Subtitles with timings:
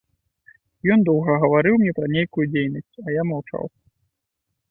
[0.93, 3.63] Ён доўга гаварыў мне пра нейкую дзейнасць, а я маўчаў.